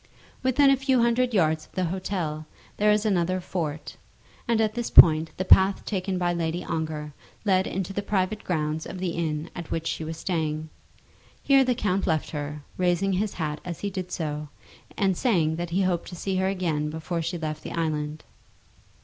Within 0.41 0.71
a 0.71 0.77
few 0.77 0.99
hundred 1.03 1.31
yards 1.31 1.67
of 1.67 1.73
the 1.73 1.83
hotel 1.83 2.47
there 2.77 2.89
is 2.91 3.05
another 3.05 3.39
fort, 3.39 3.97
and 4.47 4.59
at 4.59 4.73
this 4.73 4.89
point 4.89 5.29
the 5.37 5.45
path 5.45 5.85
taken 5.85 6.17
by 6.17 6.33
Lady 6.33 6.63
Ongar 6.63 7.13
led 7.45 7.67
into 7.67 7.93
the 7.93 8.01
private 8.01 8.43
grounds 8.43 8.87
of 8.87 8.97
the 8.97 9.09
inn 9.11 9.51
at 9.55 9.69
which 9.69 9.85
she 9.85 10.03
was 10.03 10.17
staying. 10.17 10.71
Here 11.43 11.63
the 11.63 11.75
count 11.75 12.07
left 12.07 12.31
her, 12.31 12.63
raising 12.77 13.13
his 13.13 13.35
hat 13.35 13.61
as 13.63 13.81
he 13.81 13.91
did 13.91 14.11
so, 14.11 14.49
and 14.97 15.15
saying 15.15 15.57
that 15.57 15.69
he 15.69 15.83
hoped 15.83 16.07
to 16.09 16.15
see 16.15 16.37
her 16.37 16.47
again 16.47 16.89
before 16.89 17.21
she 17.21 17.37
left 17.37 17.61
the 17.61 17.73
island. 17.73 18.23